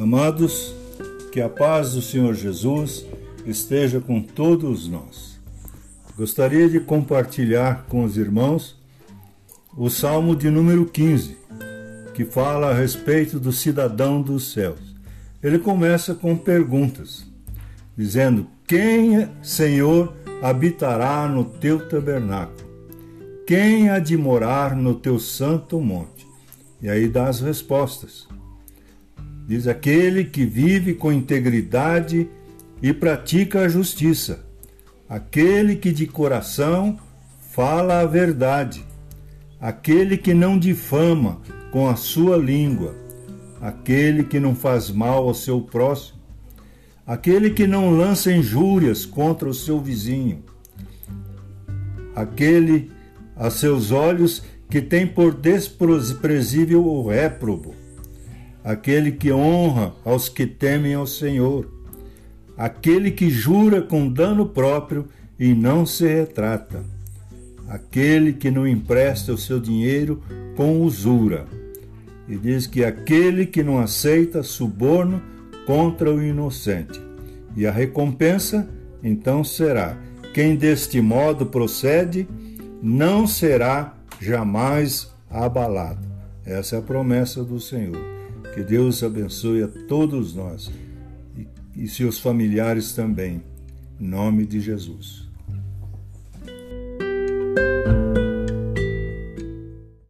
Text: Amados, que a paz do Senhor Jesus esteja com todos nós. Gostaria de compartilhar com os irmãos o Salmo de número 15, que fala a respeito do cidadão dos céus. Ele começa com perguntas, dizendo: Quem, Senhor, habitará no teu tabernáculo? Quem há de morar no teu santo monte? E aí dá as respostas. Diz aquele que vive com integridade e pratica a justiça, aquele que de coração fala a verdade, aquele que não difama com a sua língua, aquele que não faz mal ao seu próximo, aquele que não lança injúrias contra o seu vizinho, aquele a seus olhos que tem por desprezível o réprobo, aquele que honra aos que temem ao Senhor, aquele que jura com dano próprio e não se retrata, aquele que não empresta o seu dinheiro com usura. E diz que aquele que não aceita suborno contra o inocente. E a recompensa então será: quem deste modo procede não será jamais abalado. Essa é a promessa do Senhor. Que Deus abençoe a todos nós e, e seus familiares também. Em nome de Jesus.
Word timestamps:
Amados, 0.00 0.72
que 1.32 1.40
a 1.40 1.48
paz 1.48 1.94
do 1.94 2.00
Senhor 2.00 2.32
Jesus 2.32 3.04
esteja 3.44 4.00
com 4.00 4.22
todos 4.22 4.86
nós. 4.86 5.40
Gostaria 6.16 6.68
de 6.68 6.78
compartilhar 6.78 7.84
com 7.88 8.04
os 8.04 8.16
irmãos 8.16 8.76
o 9.76 9.90
Salmo 9.90 10.36
de 10.36 10.50
número 10.50 10.86
15, 10.86 11.36
que 12.14 12.24
fala 12.24 12.70
a 12.70 12.74
respeito 12.74 13.40
do 13.40 13.50
cidadão 13.50 14.22
dos 14.22 14.52
céus. 14.52 14.78
Ele 15.42 15.58
começa 15.58 16.14
com 16.14 16.36
perguntas, 16.36 17.26
dizendo: 17.96 18.46
Quem, 18.68 19.28
Senhor, 19.42 20.14
habitará 20.40 21.26
no 21.26 21.44
teu 21.44 21.88
tabernáculo? 21.88 22.68
Quem 23.44 23.90
há 23.90 23.98
de 23.98 24.16
morar 24.16 24.76
no 24.76 24.94
teu 24.94 25.18
santo 25.18 25.80
monte? 25.80 26.24
E 26.80 26.88
aí 26.88 27.08
dá 27.08 27.26
as 27.26 27.40
respostas. 27.40 28.28
Diz 29.48 29.66
aquele 29.66 30.24
que 30.24 30.44
vive 30.44 30.92
com 30.92 31.10
integridade 31.10 32.28
e 32.82 32.92
pratica 32.92 33.60
a 33.60 33.68
justiça, 33.68 34.44
aquele 35.08 35.74
que 35.74 35.90
de 35.90 36.06
coração 36.06 36.98
fala 37.50 38.00
a 38.00 38.04
verdade, 38.04 38.84
aquele 39.58 40.18
que 40.18 40.34
não 40.34 40.58
difama 40.58 41.40
com 41.72 41.88
a 41.88 41.96
sua 41.96 42.36
língua, 42.36 42.94
aquele 43.58 44.22
que 44.22 44.38
não 44.38 44.54
faz 44.54 44.90
mal 44.90 45.26
ao 45.26 45.32
seu 45.32 45.62
próximo, 45.62 46.18
aquele 47.06 47.48
que 47.48 47.66
não 47.66 47.96
lança 47.96 48.30
injúrias 48.30 49.06
contra 49.06 49.48
o 49.48 49.54
seu 49.54 49.80
vizinho, 49.80 50.44
aquele 52.14 52.90
a 53.34 53.48
seus 53.48 53.92
olhos 53.92 54.42
que 54.68 54.82
tem 54.82 55.06
por 55.06 55.32
desprezível 55.32 56.84
o 56.84 57.08
réprobo, 57.08 57.87
aquele 58.62 59.12
que 59.12 59.32
honra 59.32 59.92
aos 60.04 60.28
que 60.28 60.46
temem 60.46 60.94
ao 60.94 61.06
Senhor, 61.06 61.68
aquele 62.56 63.10
que 63.10 63.30
jura 63.30 63.80
com 63.80 64.08
dano 64.08 64.46
próprio 64.46 65.06
e 65.38 65.54
não 65.54 65.86
se 65.86 66.06
retrata, 66.06 66.82
aquele 67.68 68.32
que 68.32 68.50
não 68.50 68.66
empresta 68.66 69.32
o 69.32 69.38
seu 69.38 69.60
dinheiro 69.60 70.22
com 70.56 70.82
usura. 70.82 71.46
E 72.28 72.36
diz 72.36 72.66
que 72.66 72.84
aquele 72.84 73.46
que 73.46 73.62
não 73.62 73.78
aceita 73.78 74.42
suborno 74.42 75.22
contra 75.66 76.12
o 76.12 76.22
inocente. 76.22 77.00
E 77.56 77.66
a 77.66 77.70
recompensa 77.70 78.68
então 79.02 79.42
será: 79.42 79.96
quem 80.34 80.56
deste 80.56 81.00
modo 81.00 81.46
procede 81.46 82.28
não 82.82 83.26
será 83.26 83.94
jamais 84.20 85.10
abalado. 85.30 86.06
Essa 86.44 86.76
é 86.76 86.78
a 86.78 86.82
promessa 86.82 87.42
do 87.42 87.60
Senhor. 87.60 88.17
Que 88.58 88.64
Deus 88.64 89.04
abençoe 89.04 89.62
a 89.62 89.68
todos 89.68 90.34
nós 90.34 90.68
e, 91.36 91.46
e 91.84 91.86
seus 91.86 92.18
familiares 92.18 92.92
também. 92.92 93.40
Em 94.00 94.08
nome 94.08 94.44
de 94.44 94.60
Jesus. 94.60 95.27